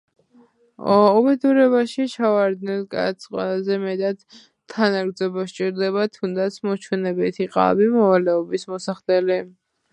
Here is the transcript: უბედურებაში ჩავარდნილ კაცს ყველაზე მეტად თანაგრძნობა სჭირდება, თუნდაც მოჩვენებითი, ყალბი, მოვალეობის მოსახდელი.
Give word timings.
უბედურებაში 1.17 2.05
ჩავარდნილ 2.13 2.79
კაცს 2.95 3.29
ყველაზე 3.35 3.77
მეტად 3.85 4.25
თანაგრძნობა 4.75 5.47
სჭირდება, 5.53 6.09
თუნდაც 6.19 6.59
მოჩვენებითი, 6.71 7.51
ყალბი, 7.59 7.91
მოვალეობის 8.01 8.71
მოსახდელი. 8.77 9.43